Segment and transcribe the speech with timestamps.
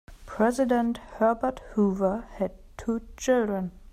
[0.25, 3.69] President Herbert Hoover had two children.